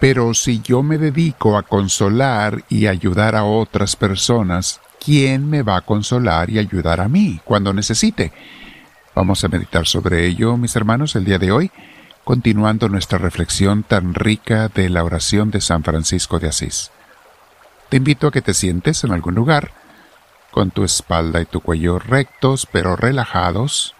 Pero 0.00 0.32
si 0.32 0.62
yo 0.62 0.82
me 0.82 0.96
dedico 0.96 1.58
a 1.58 1.62
consolar 1.62 2.64
y 2.70 2.86
ayudar 2.86 3.36
a 3.36 3.44
otras 3.44 3.96
personas, 3.96 4.80
¿quién 4.98 5.48
me 5.48 5.62
va 5.62 5.76
a 5.76 5.82
consolar 5.82 6.48
y 6.48 6.58
ayudar 6.58 7.02
a 7.02 7.08
mí 7.08 7.38
cuando 7.44 7.74
necesite? 7.74 8.32
Vamos 9.14 9.44
a 9.44 9.48
meditar 9.48 9.86
sobre 9.86 10.26
ello, 10.26 10.56
mis 10.56 10.74
hermanos, 10.74 11.16
el 11.16 11.26
día 11.26 11.38
de 11.38 11.52
hoy, 11.52 11.70
continuando 12.24 12.88
nuestra 12.88 13.18
reflexión 13.18 13.82
tan 13.82 14.14
rica 14.14 14.68
de 14.68 14.88
la 14.88 15.04
oración 15.04 15.50
de 15.50 15.60
San 15.60 15.84
Francisco 15.84 16.38
de 16.38 16.48
Asís. 16.48 16.90
Te 17.90 17.98
invito 17.98 18.28
a 18.28 18.30
que 18.30 18.40
te 18.40 18.54
sientes 18.54 19.04
en 19.04 19.12
algún 19.12 19.34
lugar, 19.34 19.72
con 20.50 20.70
tu 20.70 20.82
espalda 20.82 21.42
y 21.42 21.44
tu 21.44 21.60
cuello 21.60 21.98
rectos 21.98 22.66
pero 22.72 22.96
relajados, 22.96 23.94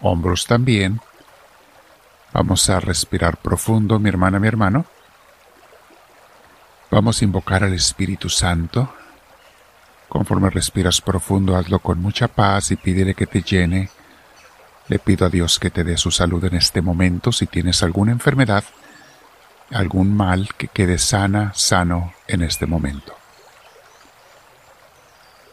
hombros 0.00 0.46
también. 0.46 1.00
Vamos 2.32 2.68
a 2.68 2.80
respirar 2.80 3.36
profundo, 3.36 4.00
mi 4.00 4.08
hermana, 4.08 4.40
mi 4.40 4.48
hermano. 4.48 4.86
Vamos 6.90 7.20
a 7.20 7.24
invocar 7.24 7.64
al 7.64 7.74
Espíritu 7.74 8.28
Santo. 8.28 8.92
Conforme 10.08 10.50
respiras 10.50 11.00
profundo, 11.00 11.56
hazlo 11.56 11.80
con 11.80 12.00
mucha 12.00 12.28
paz 12.28 12.70
y 12.70 12.76
pídele 12.76 13.14
que 13.14 13.26
te 13.26 13.42
llene 13.42 13.90
le 14.88 14.98
pido 14.98 15.26
a 15.26 15.30
Dios 15.30 15.58
que 15.58 15.70
te 15.70 15.84
dé 15.84 15.96
su 15.96 16.10
salud 16.10 16.44
en 16.44 16.54
este 16.54 16.80
momento. 16.80 17.32
Si 17.32 17.46
tienes 17.46 17.82
alguna 17.82 18.12
enfermedad, 18.12 18.64
algún 19.70 20.16
mal, 20.16 20.50
que 20.56 20.68
quede 20.68 20.98
sana, 20.98 21.52
sano 21.54 22.12
en 22.28 22.42
este 22.42 22.66
momento. 22.66 23.14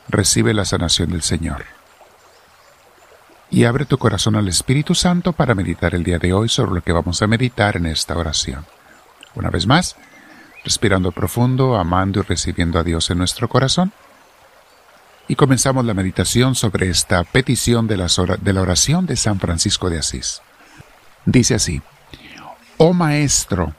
Recibe 0.07 0.53
la 0.53 0.65
sanación 0.65 1.09
del 1.09 1.23
Señor. 1.23 1.65
Y 3.49 3.65
abre 3.65 3.85
tu 3.85 3.97
corazón 3.97 4.35
al 4.35 4.47
Espíritu 4.47 4.95
Santo 4.95 5.33
para 5.33 5.55
meditar 5.55 5.95
el 5.95 6.03
día 6.03 6.19
de 6.19 6.33
hoy 6.33 6.49
sobre 6.49 6.73
lo 6.73 6.81
que 6.81 6.91
vamos 6.91 7.21
a 7.21 7.27
meditar 7.27 7.77
en 7.77 7.85
esta 7.88 8.17
oración. 8.17 8.65
Una 9.35 9.49
vez 9.49 9.65
más, 9.65 9.95
respirando 10.63 11.12
profundo, 11.12 11.76
amando 11.76 12.19
y 12.19 12.23
recibiendo 12.23 12.80
a 12.80 12.83
Dios 12.83 13.09
en 13.09 13.17
nuestro 13.17 13.47
corazón 13.47 13.92
y 15.28 15.36
comenzamos 15.36 15.86
la 15.86 15.94
meditación 15.94 16.55
sobre 16.55 16.89
esta 16.89 17.23
petición 17.23 17.88
de, 17.88 17.97
la 17.97 18.61
oración 18.61 19.05
de 19.05 19.16
San 19.16 19.39
Francisco 19.39 19.89
de 19.89 20.00
Asís. 20.00 20.42
Dice 21.25 21.55
así, 21.55 21.81
Oh 22.78 22.94
Maestro, 22.94 23.73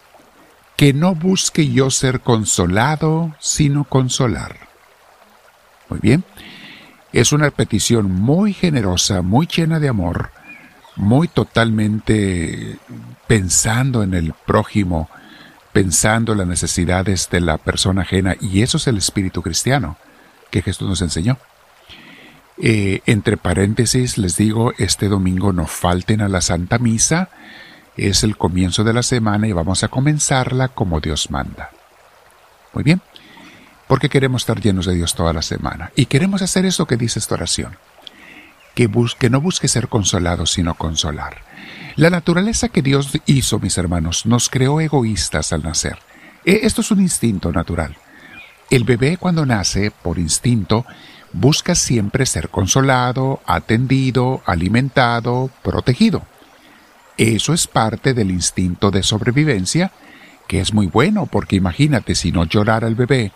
que 0.77 0.93
no 0.93 1.15
busque 1.15 1.71
yo 1.71 1.91
ser 1.91 2.21
consolado, 2.21 3.35
sino 3.41 3.85
consolar. 3.85 4.57
Muy 5.91 5.99
bien, 6.01 6.25
es 7.13 7.33
una 7.33 7.51
petición 7.51 8.11
muy 8.11 8.55
generosa, 8.55 9.21
muy 9.21 9.47
llena 9.47 9.79
de 9.79 9.89
amor, 9.89 10.31
muy 10.97 11.29
totalmente 11.29 12.79
pensando 13.27 14.03
en 14.03 14.15
el 14.15 14.33
prójimo, 14.47 15.11
pensando 15.75 16.33
en 16.33 16.39
las 16.39 16.47
necesidades 16.47 17.29
de 17.31 17.41
la 17.41 17.59
persona 17.59 18.03
ajena, 18.03 18.37
y 18.41 18.63
eso 18.63 18.79
es 18.79 18.87
el 18.87 18.97
espíritu 18.97 19.43
cristiano 19.43 19.99
que 20.51 20.63
Jesús 20.63 20.89
nos 20.89 21.03
enseñó. 21.03 21.37
Eh, 22.63 23.01
entre 23.07 23.37
paréntesis 23.37 24.17
les 24.17 24.37
digo, 24.37 24.73
este 24.79 25.09
domingo 25.09 25.53
no 25.53 25.67
falten 25.67 26.21
a 26.21 26.29
la 26.29 26.41
Santa 26.41 26.79
Misa, 26.79 27.29
es 27.97 28.23
el 28.23 28.37
comienzo 28.37 28.85
de 28.85 28.93
la 28.93 29.03
semana 29.03 29.49
y 29.49 29.53
vamos 29.53 29.83
a 29.83 29.89
comenzarla 29.89 30.69
como 30.69 31.01
Dios 31.01 31.33
manda. 31.33 31.71
Muy 32.73 32.85
bien, 32.85 33.03
porque 33.89 34.09
queremos 34.09 34.43
estar 34.43 34.61
llenos 34.61 34.87
de 34.87 34.95
Dios 34.95 35.17
toda 35.17 35.33
la 35.33 35.43
semana 35.43 35.91
y 35.97 36.07
queremos 36.07 36.41
hacer 36.41 36.65
eso 36.67 36.87
que 36.87 36.97
dice 36.97 37.19
esta 37.19 37.35
oración, 37.35 37.77
que, 38.75 39.31
no 39.31 39.41
busque 39.41 39.69
ser 39.69 39.89
consolado, 39.89 40.47
sino 40.47 40.75
consolar. 40.75 41.39
La 41.97 42.11
naturaleza 42.11 42.69
que 42.69 42.83
Dios 42.83 43.11
hizo, 43.27 43.59
mis 43.61 43.79
hermanos, 43.79 44.27
nos 44.27 44.49
creó 44.49 44.81
egoístas 44.81 45.53
al 45.53 45.63
nacer. 45.63 45.99
E, 46.45 46.61
esto 46.65 46.81
es 46.81 46.91
un 46.91 47.01
instinto 47.01 47.53
natural. 47.53 47.97
El 48.71 48.85
bebé 48.85 49.17
cuando 49.17 49.47
nace, 49.47 49.91
por 49.91 50.19
instinto, 50.19 50.85
busca 51.33 51.75
siempre 51.75 52.27
ser 52.27 52.49
consolado, 52.49 53.41
atendido, 53.47 54.43
alimentado, 54.45 55.51
protegido. 55.63 56.23
Eso 57.17 57.53
es 57.53 57.69
parte 57.69 58.13
del 58.13 58.31
instinto 58.31 58.91
de 58.91 59.05
sobrevivencia, 59.05 59.93
que 60.49 60.61
es 60.61 60.73
muy 60.75 60.89
bueno, 60.89 61.27
porque 61.27 61.57
imagínate 61.57 62.17
si 62.17 62.33
no 62.33 62.45
llorara 62.45 62.89
el 62.89 62.97
bebé, 62.97 63.31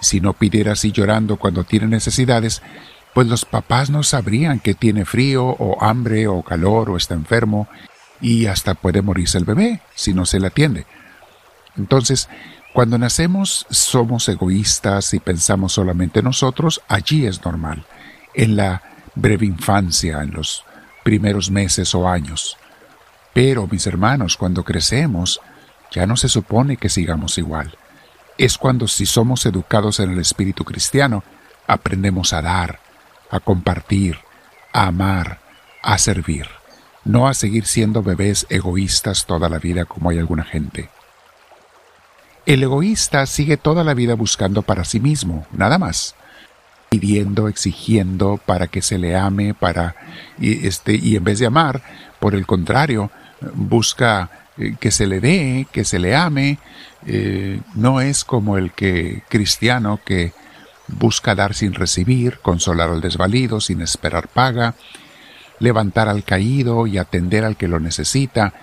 si 0.00 0.20
no 0.20 0.34
pidiera 0.34 0.72
así 0.72 0.92
llorando 0.92 1.36
cuando 1.36 1.64
tiene 1.64 1.86
necesidades, 1.86 2.62
pues 3.14 3.26
los 3.26 3.44
papás 3.44 3.90
no 3.90 4.02
sabrían 4.02 4.60
que 4.60 4.74
tiene 4.74 5.04
frío 5.04 5.46
o 5.46 5.82
hambre 5.82 6.28
o 6.28 6.42
calor 6.42 6.90
o 6.90 6.96
está 6.96 7.14
enfermo 7.14 7.68
y 8.20 8.46
hasta 8.46 8.74
puede 8.74 9.02
morirse 9.02 9.38
el 9.38 9.44
bebé 9.44 9.80
si 9.94 10.14
no 10.14 10.26
se 10.26 10.40
le 10.40 10.48
atiende. 10.48 10.86
Entonces, 11.76 12.28
cuando 12.72 12.98
nacemos 12.98 13.66
somos 13.70 14.28
egoístas 14.28 15.14
y 15.14 15.20
pensamos 15.20 15.72
solamente 15.72 16.22
nosotros, 16.22 16.82
allí 16.88 17.26
es 17.26 17.44
normal, 17.44 17.84
en 18.34 18.56
la 18.56 18.82
breve 19.14 19.46
infancia, 19.46 20.22
en 20.22 20.32
los 20.32 20.64
primeros 21.02 21.50
meses 21.50 21.94
o 21.94 22.08
años. 22.08 22.56
Pero, 23.32 23.66
mis 23.66 23.86
hermanos, 23.86 24.36
cuando 24.36 24.64
crecemos, 24.64 25.40
ya 25.90 26.06
no 26.06 26.16
se 26.16 26.28
supone 26.28 26.76
que 26.76 26.88
sigamos 26.88 27.38
igual. 27.38 27.76
Es 28.36 28.58
cuando 28.58 28.86
si 28.86 29.06
somos 29.06 29.46
educados 29.46 30.00
en 30.00 30.12
el 30.12 30.18
espíritu 30.18 30.64
cristiano, 30.64 31.24
aprendemos 31.66 32.32
a 32.32 32.42
dar, 32.42 32.80
a 33.30 33.40
compartir, 33.40 34.18
a 34.72 34.86
amar, 34.86 35.40
a 35.82 35.98
servir, 35.98 36.46
no 37.04 37.28
a 37.28 37.34
seguir 37.34 37.66
siendo 37.66 38.02
bebés 38.02 38.46
egoístas 38.50 39.26
toda 39.26 39.48
la 39.48 39.58
vida 39.58 39.84
como 39.84 40.10
hay 40.10 40.18
alguna 40.18 40.44
gente. 40.44 40.90
El 42.46 42.62
egoísta 42.62 43.26
sigue 43.26 43.58
toda 43.58 43.84
la 43.84 43.92
vida 43.92 44.14
buscando 44.14 44.62
para 44.62 44.84
sí 44.84 45.00
mismo, 45.00 45.46
nada 45.52 45.78
más. 45.78 46.14
Pidiendo, 46.88 47.46
exigiendo 47.48 48.40
para 48.44 48.68
que 48.68 48.80
se 48.80 48.96
le 48.96 49.14
ame, 49.14 49.52
para 49.52 49.94
y, 50.38 50.66
este, 50.66 50.94
y 50.94 51.16
en 51.16 51.24
vez 51.24 51.38
de 51.38 51.46
amar, 51.46 51.82
por 52.18 52.34
el 52.34 52.46
contrario, 52.46 53.10
busca 53.52 54.30
eh, 54.56 54.76
que 54.80 54.90
se 54.90 55.06
le 55.06 55.20
dé, 55.20 55.66
que 55.70 55.84
se 55.84 55.98
le 55.98 56.16
ame. 56.16 56.58
Eh, 57.06 57.60
no 57.74 58.00
es 58.00 58.24
como 58.24 58.56
el 58.56 58.72
que 58.72 59.22
cristiano 59.28 60.00
que 60.04 60.32
busca 60.88 61.34
dar 61.34 61.54
sin 61.54 61.74
recibir, 61.74 62.38
consolar 62.40 62.90
al 62.90 63.00
desvalido 63.00 63.60
sin 63.60 63.80
esperar 63.82 64.28
paga, 64.28 64.74
levantar 65.60 66.08
al 66.08 66.24
caído 66.24 66.86
y 66.86 66.98
atender 66.98 67.44
al 67.44 67.56
que 67.56 67.68
lo 67.68 67.80
necesita. 67.80 68.54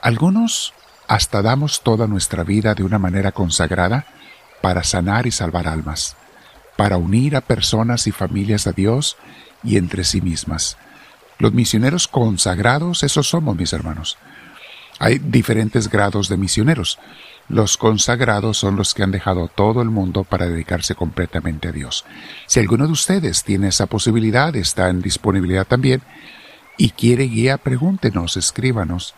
Algunos 0.00 0.72
hasta 1.08 1.42
damos 1.42 1.82
toda 1.82 2.06
nuestra 2.06 2.44
vida 2.44 2.74
de 2.74 2.84
una 2.84 2.98
manera 2.98 3.32
consagrada 3.32 4.06
para 4.62 4.84
sanar 4.84 5.26
y 5.26 5.30
salvar 5.30 5.66
almas, 5.66 6.16
para 6.76 6.96
unir 6.96 7.36
a 7.36 7.40
personas 7.40 8.06
y 8.06 8.12
familias 8.12 8.66
a 8.66 8.72
Dios 8.72 9.16
y 9.64 9.76
entre 9.76 10.04
sí 10.04 10.20
mismas. 10.20 10.76
Los 11.38 11.52
misioneros 11.52 12.06
consagrados, 12.06 13.02
esos 13.02 13.28
somos 13.28 13.56
mis 13.56 13.72
hermanos. 13.72 14.18
Hay 14.98 15.18
diferentes 15.18 15.88
grados 15.88 16.28
de 16.28 16.36
misioneros. 16.36 16.98
Los 17.50 17.76
consagrados 17.76 18.58
son 18.58 18.76
los 18.76 18.94
que 18.94 19.02
han 19.02 19.10
dejado 19.10 19.48
todo 19.48 19.82
el 19.82 19.90
mundo 19.90 20.22
para 20.22 20.46
dedicarse 20.46 20.94
completamente 20.94 21.66
a 21.66 21.72
Dios. 21.72 22.04
Si 22.46 22.60
alguno 22.60 22.86
de 22.86 22.92
ustedes 22.92 23.42
tiene 23.42 23.68
esa 23.68 23.86
posibilidad, 23.86 24.54
está 24.54 24.88
en 24.88 25.02
disponibilidad 25.02 25.66
también, 25.66 26.00
y 26.78 26.90
quiere 26.90 27.24
guía, 27.24 27.58
pregúntenos, 27.58 28.36
escríbanos. 28.36 29.16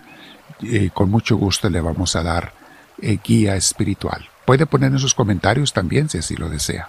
Eh, 0.62 0.88
con 0.94 1.10
mucho 1.10 1.36
gusto 1.36 1.68
le 1.68 1.82
vamos 1.82 2.16
a 2.16 2.22
dar 2.22 2.54
eh, 3.02 3.18
guía 3.22 3.54
espiritual. 3.54 4.26
Puede 4.46 4.64
poner 4.64 4.92
en 4.92 4.98
sus 4.98 5.14
comentarios 5.14 5.74
también 5.74 6.08
si 6.08 6.16
así 6.16 6.34
lo 6.34 6.48
desea. 6.48 6.88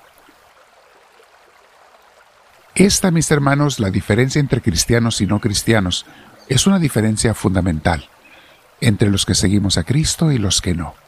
Esta, 2.74 3.12
mis 3.12 3.30
hermanos, 3.32 3.82
la 3.82 3.92
diferencia 3.92 4.40
entre 4.40 4.62
cristianos 4.62 5.20
y 5.20 5.28
no 5.28 5.42
cristianos 5.42 6.06
es 6.48 6.68
una 6.68 6.80
diferencia 6.80 7.34
fundamental 7.34 8.08
entre 8.80 9.10
los 9.10 9.26
que 9.26 9.36
seguimos 9.36 9.78
a 9.78 9.84
Cristo 9.84 10.32
y 10.32 10.38
los 10.38 10.62
que 10.62 10.74
no. 10.74 11.03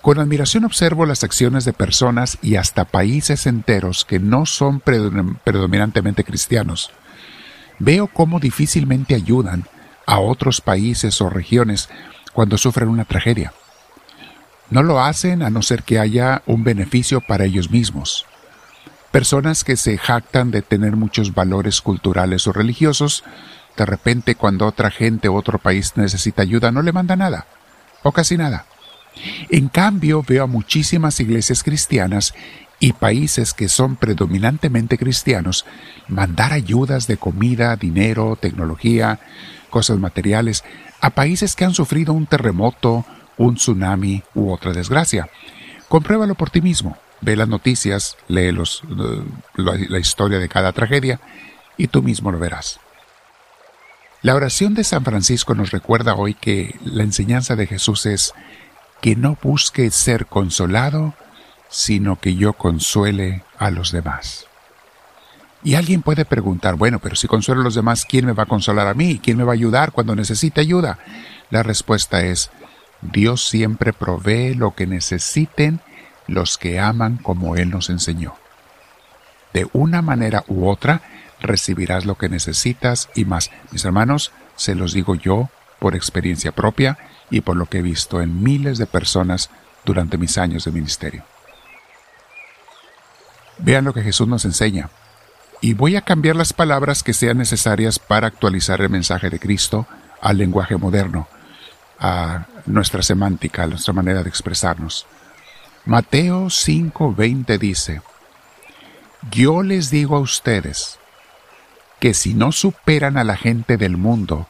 Con 0.00 0.18
admiración 0.18 0.64
observo 0.64 1.06
las 1.06 1.24
acciones 1.24 1.64
de 1.64 1.72
personas 1.72 2.38
y 2.42 2.56
hasta 2.56 2.84
países 2.84 3.46
enteros 3.46 4.04
que 4.04 4.18
no 4.18 4.46
son 4.46 4.80
predominantemente 4.80 6.24
cristianos. 6.24 6.90
Veo 7.78 8.06
cómo 8.06 8.38
difícilmente 8.40 9.14
ayudan 9.14 9.64
a 10.06 10.18
otros 10.18 10.60
países 10.60 11.20
o 11.20 11.30
regiones 11.30 11.88
cuando 12.32 12.58
sufren 12.58 12.88
una 12.88 13.04
tragedia. 13.04 13.52
No 14.70 14.82
lo 14.82 15.00
hacen 15.00 15.42
a 15.42 15.50
no 15.50 15.62
ser 15.62 15.82
que 15.82 15.98
haya 15.98 16.42
un 16.46 16.64
beneficio 16.64 17.20
para 17.20 17.44
ellos 17.44 17.70
mismos. 17.70 18.26
Personas 19.10 19.64
que 19.64 19.76
se 19.76 19.98
jactan 19.98 20.50
de 20.50 20.62
tener 20.62 20.96
muchos 20.96 21.34
valores 21.34 21.82
culturales 21.82 22.46
o 22.46 22.52
religiosos, 22.52 23.24
de 23.76 23.84
repente 23.84 24.34
cuando 24.34 24.66
otra 24.66 24.90
gente 24.90 25.28
o 25.28 25.34
otro 25.34 25.58
país 25.58 25.92
necesita 25.96 26.42
ayuda 26.42 26.72
no 26.72 26.82
le 26.82 26.92
manda 26.92 27.16
nada, 27.16 27.46
o 28.02 28.12
casi 28.12 28.38
nada. 28.38 28.64
En 29.50 29.68
cambio 29.68 30.22
veo 30.26 30.44
a 30.44 30.46
muchísimas 30.46 31.20
iglesias 31.20 31.62
cristianas 31.62 32.34
y 32.80 32.92
países 32.92 33.54
que 33.54 33.68
son 33.68 33.96
predominantemente 33.96 34.98
cristianos 34.98 35.64
mandar 36.08 36.52
ayudas 36.52 37.06
de 37.06 37.16
comida, 37.16 37.76
dinero, 37.76 38.36
tecnología, 38.40 39.20
cosas 39.70 39.98
materiales, 39.98 40.64
a 41.00 41.10
países 41.10 41.54
que 41.54 41.64
han 41.64 41.74
sufrido 41.74 42.12
un 42.12 42.26
terremoto, 42.26 43.04
un 43.36 43.54
tsunami 43.54 44.22
u 44.34 44.50
otra 44.50 44.72
desgracia. 44.72 45.28
Compruébalo 45.88 46.34
por 46.34 46.50
ti 46.50 46.60
mismo. 46.60 46.96
Ve 47.20 47.36
las 47.36 47.48
noticias, 47.48 48.16
lee 48.26 48.50
los, 48.50 48.82
eh, 48.84 49.24
la 49.56 49.98
historia 50.00 50.40
de 50.40 50.48
cada 50.48 50.72
tragedia 50.72 51.20
y 51.76 51.86
tú 51.86 52.02
mismo 52.02 52.32
lo 52.32 52.38
verás. 52.40 52.80
La 54.22 54.36
oración 54.36 54.74
de 54.74 54.84
San 54.84 55.04
Francisco 55.04 55.54
nos 55.56 55.72
recuerda 55.72 56.14
hoy 56.14 56.34
que 56.34 56.76
la 56.84 57.02
enseñanza 57.02 57.56
de 57.56 57.66
Jesús 57.66 58.06
es 58.06 58.34
que 59.02 59.16
no 59.16 59.36
busque 59.42 59.90
ser 59.90 60.26
consolado, 60.26 61.14
sino 61.68 62.20
que 62.20 62.36
yo 62.36 62.52
consuele 62.52 63.42
a 63.58 63.70
los 63.70 63.90
demás. 63.90 64.46
Y 65.64 65.74
alguien 65.74 66.02
puede 66.02 66.24
preguntar, 66.24 66.76
bueno, 66.76 67.00
pero 67.00 67.16
si 67.16 67.26
consuelo 67.26 67.60
a 67.60 67.64
los 67.64 67.74
demás, 67.74 68.04
¿quién 68.04 68.26
me 68.26 68.32
va 68.32 68.44
a 68.44 68.46
consolar 68.46 68.86
a 68.86 68.94
mí? 68.94 69.20
¿Quién 69.22 69.36
me 69.36 69.44
va 69.44 69.52
a 69.52 69.54
ayudar 69.54 69.90
cuando 69.90 70.14
necesite 70.14 70.60
ayuda? 70.60 70.98
La 71.50 71.64
respuesta 71.64 72.22
es, 72.22 72.50
Dios 73.00 73.44
siempre 73.44 73.92
provee 73.92 74.54
lo 74.54 74.74
que 74.76 74.86
necesiten 74.86 75.80
los 76.28 76.56
que 76.56 76.78
aman 76.78 77.16
como 77.16 77.56
Él 77.56 77.70
nos 77.70 77.90
enseñó. 77.90 78.36
De 79.52 79.68
una 79.72 80.00
manera 80.00 80.44
u 80.46 80.68
otra, 80.68 81.02
recibirás 81.40 82.06
lo 82.06 82.16
que 82.16 82.28
necesitas 82.28 83.08
y 83.16 83.24
más. 83.24 83.50
Mis 83.72 83.84
hermanos, 83.84 84.30
se 84.54 84.76
los 84.76 84.92
digo 84.92 85.16
yo 85.16 85.50
por 85.80 85.96
experiencia 85.96 86.52
propia 86.52 86.98
y 87.30 87.40
por 87.40 87.56
lo 87.56 87.66
que 87.66 87.78
he 87.78 87.82
visto 87.82 88.20
en 88.20 88.42
miles 88.42 88.78
de 88.78 88.86
personas 88.86 89.50
durante 89.84 90.18
mis 90.18 90.38
años 90.38 90.64
de 90.64 90.72
ministerio. 90.72 91.24
Vean 93.58 93.84
lo 93.84 93.94
que 93.94 94.02
Jesús 94.02 94.28
nos 94.28 94.44
enseña. 94.44 94.90
Y 95.60 95.74
voy 95.74 95.96
a 95.96 96.02
cambiar 96.02 96.34
las 96.34 96.52
palabras 96.52 97.02
que 97.02 97.12
sean 97.12 97.38
necesarias 97.38 97.98
para 97.98 98.26
actualizar 98.26 98.80
el 98.80 98.90
mensaje 98.90 99.30
de 99.30 99.38
Cristo 99.38 99.86
al 100.20 100.38
lenguaje 100.38 100.76
moderno, 100.76 101.28
a 101.98 102.46
nuestra 102.66 103.02
semántica, 103.02 103.62
a 103.62 103.66
nuestra 103.68 103.92
manera 103.92 104.22
de 104.22 104.28
expresarnos. 104.28 105.06
Mateo 105.84 106.46
5:20 106.46 107.58
dice, 107.58 108.02
Yo 109.30 109.62
les 109.62 109.90
digo 109.90 110.16
a 110.16 110.20
ustedes, 110.20 110.98
que 112.02 112.14
si 112.14 112.34
no 112.34 112.50
superan 112.50 113.16
a 113.16 113.22
la 113.22 113.36
gente 113.36 113.76
del 113.76 113.96
mundo 113.96 114.48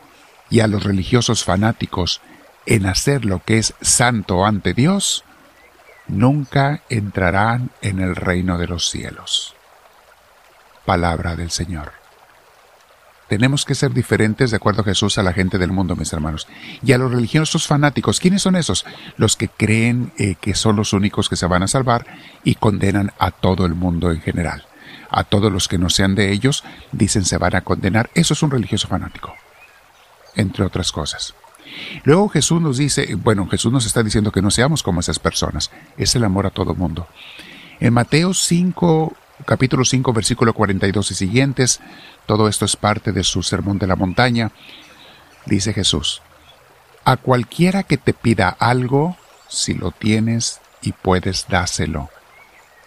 y 0.48 0.60
a 0.60 0.66
los 0.66 0.84
religiosos 0.84 1.44
fanáticos 1.44 2.22
en 2.66 2.86
hacer 2.86 3.24
lo 3.24 3.42
que 3.44 3.58
es 3.58 3.74
santo 3.80 4.44
ante 4.44 4.74
Dios, 4.74 5.24
nunca 6.06 6.82
entrarán 6.88 7.70
en 7.80 8.00
el 8.00 8.16
reino 8.16 8.58
de 8.58 8.66
los 8.66 8.90
cielos. 8.90 9.54
Palabra 10.84 11.36
del 11.36 11.50
Señor. 11.50 11.92
Tenemos 13.28 13.64
que 13.64 13.74
ser 13.74 13.92
diferentes, 13.92 14.50
de 14.50 14.58
acuerdo 14.58 14.82
a 14.82 14.84
Jesús, 14.84 15.16
a 15.16 15.22
la 15.22 15.32
gente 15.32 15.56
del 15.56 15.72
mundo, 15.72 15.96
mis 15.96 16.12
hermanos. 16.12 16.46
Y 16.82 16.92
a 16.92 16.98
los 16.98 17.10
religiosos 17.10 17.66
fanáticos, 17.66 18.20
¿quiénes 18.20 18.42
son 18.42 18.56
esos? 18.56 18.84
Los 19.16 19.36
que 19.36 19.48
creen 19.48 20.12
eh, 20.18 20.34
que 20.38 20.54
son 20.54 20.76
los 20.76 20.92
únicos 20.92 21.30
que 21.30 21.36
se 21.36 21.46
van 21.46 21.62
a 21.62 21.68
salvar 21.68 22.06
y 22.44 22.56
condenan 22.56 23.12
a 23.18 23.30
todo 23.30 23.64
el 23.64 23.74
mundo 23.74 24.10
en 24.10 24.20
general 24.20 24.66
a 25.12 25.24
todos 25.24 25.52
los 25.52 25.68
que 25.68 25.78
no 25.78 25.90
sean 25.90 26.14
de 26.14 26.32
ellos, 26.32 26.64
dicen 26.90 27.24
se 27.24 27.38
van 27.38 27.54
a 27.54 27.60
condenar. 27.60 28.10
Eso 28.14 28.34
es 28.34 28.42
un 28.42 28.50
religioso 28.50 28.88
fanático, 28.88 29.34
entre 30.34 30.64
otras 30.64 30.90
cosas. 30.90 31.34
Luego 32.04 32.28
Jesús 32.28 32.60
nos 32.60 32.78
dice, 32.78 33.14
bueno, 33.16 33.48
Jesús 33.48 33.72
nos 33.72 33.86
está 33.86 34.02
diciendo 34.02 34.32
que 34.32 34.42
no 34.42 34.50
seamos 34.50 34.82
como 34.82 35.00
esas 35.00 35.18
personas. 35.18 35.70
Es 35.96 36.14
el 36.14 36.24
amor 36.24 36.46
a 36.46 36.50
todo 36.50 36.74
mundo. 36.74 37.06
En 37.80 37.92
Mateo 37.92 38.34
5, 38.34 39.14
capítulo 39.44 39.84
5, 39.84 40.12
versículo 40.12 40.52
42 40.52 41.10
y 41.10 41.14
siguientes, 41.14 41.80
todo 42.26 42.48
esto 42.48 42.64
es 42.64 42.76
parte 42.76 43.12
de 43.12 43.24
su 43.24 43.42
sermón 43.42 43.78
de 43.78 43.86
la 43.86 43.96
montaña, 43.96 44.52
dice 45.46 45.72
Jesús, 45.72 46.22
a 47.04 47.16
cualquiera 47.16 47.82
que 47.82 47.96
te 47.96 48.12
pida 48.12 48.48
algo, 48.48 49.16
si 49.48 49.74
lo 49.74 49.90
tienes 49.90 50.60
y 50.80 50.92
puedes, 50.92 51.46
dáselo. 51.48 52.10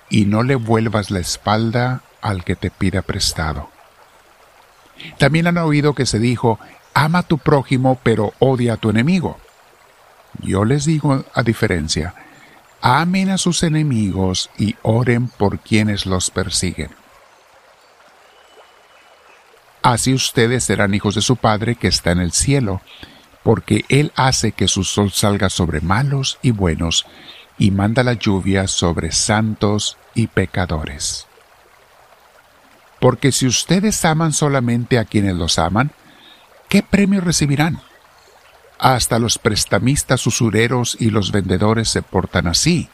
Y 0.10 0.25
no 0.25 0.44
le 0.44 0.56
vuelvas 0.56 1.12
la 1.12 1.19
espalda 1.19 2.01
al 2.22 2.44
que 2.44 2.56
te 2.56 2.72
pida 2.72 3.01
prestado. 3.01 3.69
También 5.18 5.48
han 5.48 5.57
oído 5.57 5.94
que 5.94 6.06
se 6.06 6.19
dijo, 6.19 6.60
ama 6.96 7.20
a 7.20 7.24
tu 7.24 7.38
prójimo 7.38 8.00
pero 8.02 8.34
odia 8.40 8.74
a 8.74 8.78
tu 8.78 8.90
enemigo. 8.90 9.38
Yo 10.42 10.66
les 10.66 10.86
digo 10.86 11.24
a 11.34 11.44
diferencia, 11.44 12.16
amen 12.82 13.30
a 13.30 13.38
sus 13.38 13.62
enemigos 13.62 14.50
y 14.58 14.76
oren 14.82 15.28
por 15.28 15.60
quienes 15.60 16.08
los 16.08 16.32
persiguen. 16.32 16.90
Así 19.84 20.14
ustedes 20.14 20.64
serán 20.64 20.96
hijos 20.96 21.14
de 21.14 21.22
su 21.22 21.36
Padre 21.36 21.76
que 21.76 21.88
está 21.88 22.12
en 22.12 22.20
el 22.20 22.32
cielo, 22.32 22.82
porque 23.44 23.86
Él 23.90 24.12
hace 24.16 24.52
que 24.52 24.68
su 24.68 24.84
sol 24.84 25.12
salga 25.12 25.52
sobre 25.52 25.80
malos 25.82 26.40
y 26.42 26.50
buenos, 26.50 27.06
y 27.60 27.70
manda 27.70 28.04
la 28.04 28.14
lluvia 28.14 28.68
sobre 28.68 29.12
santos 29.12 29.98
y 30.16 30.28
pecadores. 30.28 31.28
Porque 33.00 33.32
si 33.32 33.46
ustedes 33.46 34.04
aman 34.06 34.34
solamente 34.34 34.98
a 34.98 35.06
quienes 35.06 35.36
los 35.36 35.60
aman, 35.60 35.92
¿qué 36.70 36.84
premio 36.84 37.22
recibirán? 37.22 37.82
Hasta 38.80 39.20
los 39.20 39.38
prestamistas 39.38 40.28
usureros 40.28 40.98
y 41.00 41.10
los 41.10 41.32
vendedores 41.32 41.90
se 41.90 42.02
portan 42.02 42.48
así. 42.48 42.90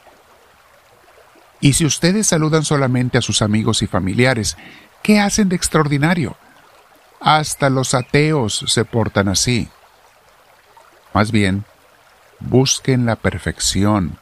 Y 1.59 1.73
si 1.73 1.85
ustedes 1.85 2.27
saludan 2.27 2.63
solamente 2.63 3.17
a 3.17 3.21
sus 3.21 3.41
amigos 3.41 3.81
y 3.81 3.87
familiares, 3.87 4.57
¿qué 5.03 5.19
hacen 5.19 5.49
de 5.49 5.55
extraordinario? 5.55 6.35
Hasta 7.19 7.69
los 7.69 7.93
ateos 7.93 8.65
se 8.67 8.83
portan 8.83 9.27
así. 9.27 9.69
Más 11.13 11.31
bien, 11.31 11.65
busquen 12.39 13.05
la 13.05 13.15
perfección, 13.15 14.17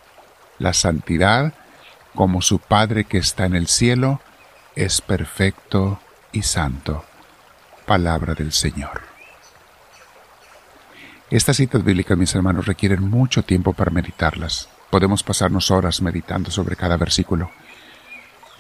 la 0.58 0.74
santidad, 0.74 1.54
como 2.14 2.42
su 2.42 2.60
Padre 2.60 3.06
que 3.06 3.18
está 3.18 3.46
en 3.46 3.56
el 3.56 3.68
cielo 3.68 4.20
es 4.76 5.02
perfecto 5.02 6.00
y 6.32 6.44
santo. 6.44 7.06
Palabra 7.86 8.34
del 8.34 8.52
Señor. 8.52 9.09
Estas 11.32 11.58
citas 11.58 11.84
bíblicas, 11.84 12.18
mis 12.18 12.34
hermanos, 12.34 12.66
requieren 12.66 13.08
mucho 13.08 13.44
tiempo 13.44 13.74
para 13.74 13.92
meditarlas. 13.92 14.68
Podemos 14.90 15.22
pasarnos 15.22 15.70
horas 15.70 16.02
meditando 16.02 16.50
sobre 16.50 16.76
cada 16.76 16.98
versículo. 16.98 17.52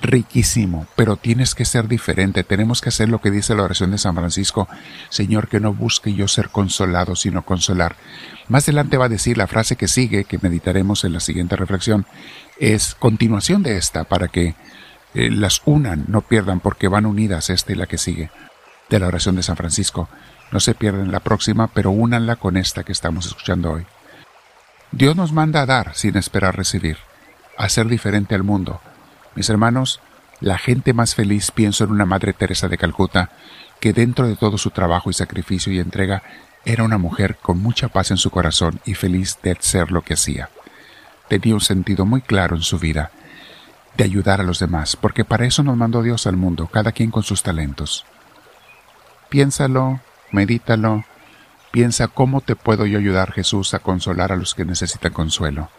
Riquísimo, 0.01 0.86
pero 0.95 1.18
tienes 1.18 1.56
que 1.56 1.66
ser 1.66 1.88
diferente. 1.88 2.44
Tenemos 2.44 2.80
que 2.80 2.89
hacer 2.89 3.10
lo 3.10 3.21
que 3.21 3.31
dice 3.31 3.56
la 3.56 3.63
oración 3.63 3.89
de 3.89 3.98
San 3.98 4.13
Francisco. 4.13 4.68
Señor, 5.10 5.48
que 5.48 5.60
no 5.60 5.74
busque 5.74 6.13
yo 6.13 6.27
ser 6.27 6.50
consolado, 6.50 7.16
sino 7.16 7.44
consolar. 7.44 7.95
Más 8.48 8.66
adelante 8.66 8.98
va 8.98 9.06
a 9.06 9.10
decir 9.10 9.38
la 9.38 9.48
frase 9.48 9.75
que 9.75 9.88
sigue, 9.88 10.25
que 10.25 10.38
meditaremos 10.38 11.04
en 11.04 11.13
la 11.13 11.19
siguiente 11.19 11.56
reflexión, 11.56 12.06
es 12.59 12.94
continuación 12.94 13.64
de 13.64 13.78
esta, 13.78 14.04
para 14.04 14.28
que 14.28 14.54
eh, 15.16 15.31
las 15.31 15.64
unan, 15.66 16.06
no 16.07 16.21
pierdan 16.21 16.59
porque 16.59 16.88
van 16.88 17.07
unidas 17.07 17.49
esta 17.49 17.71
y 17.71 17.76
la 17.76 17.88
que 17.88 17.97
sigue 17.97 18.30
de 18.90 18.99
la 18.99 19.07
oración 19.07 19.35
de 19.35 19.44
San 19.44 19.57
Francisco. 19.57 20.07
No 20.51 20.59
se 20.59 20.73
pierden 20.73 21.11
la 21.11 21.19
próxima, 21.19 21.68
pero 21.68 21.91
únanla 21.91 22.35
con 22.35 22.57
esta 22.57 22.83
que 22.83 22.91
estamos 22.91 23.27
escuchando 23.27 23.71
hoy. 23.71 23.85
Dios 24.91 25.15
nos 25.15 25.31
manda 25.31 25.61
a 25.61 25.65
dar 25.65 25.95
sin 25.95 26.18
esperar 26.18 26.57
recibir, 26.57 26.97
a 27.57 27.69
ser 27.69 27.87
diferente 27.87 28.33
al 28.33 28.44
mundo. 28.44 28.81
Mis 29.35 29.49
hermanos, 29.49 30.01
la 30.41 30.57
gente 30.57 30.94
más 30.94 31.15
feliz 31.15 31.51
pienso 31.51 31.83
en 31.83 31.91
una 31.91 32.06
Madre 32.06 32.33
Teresa 32.33 32.68
de 32.68 32.77
Calcuta, 32.77 33.29
que 33.79 33.94
dentro 33.94 34.27
de 34.27 34.35
todo 34.35 34.57
su 34.57 34.71
trabajo 34.71 35.09
y 35.09 35.13
sacrificio 35.13 35.71
y 35.71 35.79
entrega, 35.79 36.23
era 36.65 36.83
una 36.83 36.97
mujer 36.97 37.37
con 37.37 37.59
mucha 37.59 37.87
paz 37.87 38.11
en 38.11 38.18
su 38.18 38.31
corazón 38.31 38.79
y 38.85 38.95
feliz 38.95 39.37
de 39.44 39.56
ser 39.59 39.91
lo 39.91 40.01
que 40.01 40.15
hacía. 40.15 40.49
Tenía 41.27 41.53
un 41.53 41.61
sentido 41.61 42.06
muy 42.06 42.21
claro 42.21 42.56
en 42.56 42.63
su 42.63 42.79
vida, 42.79 43.11
de 43.95 44.03
ayudar 44.03 44.41
a 44.41 44.44
los 44.44 44.59
demás, 44.59 44.95
porque 44.95 45.25
para 45.25 45.45
eso 45.45 45.61
nos 45.61 45.77
mandó 45.77 46.01
Dios 46.01 46.25
al 46.25 46.37
mundo, 46.37 46.68
cada 46.68 46.91
quien 46.91 47.11
con 47.11 47.23
sus 47.23 47.44
talentos. 47.44 48.06
Piénsalo, 49.29 49.99
medítalo, 50.31 51.04
piensa 51.71 52.07
cómo 52.07 52.42
te 52.42 52.56
puedo 52.56 52.86
yo 52.86 53.00
ayudar, 53.00 53.31
Jesús, 53.31 53.74
a 53.74 53.80
consolar 53.80 54.31
a 54.31 54.36
los 54.36 54.56
que 54.56 54.66
necesitan 54.66 55.14
consuelo. 55.14 55.69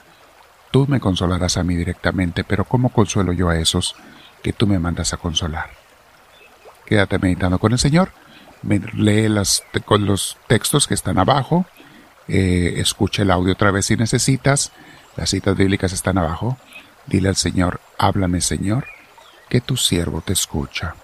Tú 0.71 0.87
me 0.89 1.01
consolarás 1.01 1.57
a 1.57 1.65
mí 1.65 1.77
directamente, 1.77 2.45
pero 2.45 2.65
¿cómo 2.65 2.91
consuelo 2.91 3.33
yo 3.33 3.49
a 3.49 3.59
esos 3.59 3.97
que 4.43 4.53
tú 4.53 4.67
me 4.67 4.79
mandas 4.79 5.13
a 5.13 5.17
consolar? 5.17 5.71
Quédate 6.87 7.19
meditando 7.19 7.59
con 7.59 7.73
el 7.73 7.79
Señor, 7.79 8.13
lee 8.63 9.29
las, 9.29 9.65
con 9.85 10.07
los 10.07 10.37
textos 10.47 10.87
que 10.87 10.95
están 10.95 11.19
abajo, 11.19 11.67
eh, 12.29 12.75
escucha 12.77 13.23
el 13.23 13.31
audio 13.31 13.53
otra 13.53 13.71
vez 13.71 13.87
si 13.87 13.97
necesitas, 13.97 14.73
las 15.17 15.31
citas 15.31 15.57
bíblicas 15.57 15.93
están 15.93 16.19
abajo, 16.19 16.57
Dile 17.07 17.29
al 17.29 17.37
Señor, 17.37 17.81
háblame 17.99 18.41
Señor, 18.41 18.87
que 19.49 19.61
tu 19.61 19.77
siervo 19.77 20.21
te 20.21 20.33
escucha. 20.33 20.95